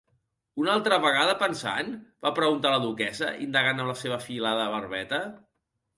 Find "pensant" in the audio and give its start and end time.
1.41-1.91